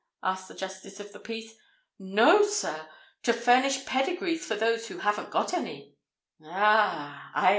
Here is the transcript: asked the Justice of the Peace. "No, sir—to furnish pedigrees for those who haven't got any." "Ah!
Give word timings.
asked 0.23 0.47
the 0.47 0.55
Justice 0.55 0.99
of 0.99 1.11
the 1.13 1.19
Peace. 1.19 1.53
"No, 1.99 2.41
sir—to 2.43 3.33
furnish 3.33 3.85
pedigrees 3.85 4.43
for 4.43 4.55
those 4.55 4.87
who 4.87 4.97
haven't 4.97 5.29
got 5.29 5.53
any." 5.53 5.93
"Ah! 6.43 7.31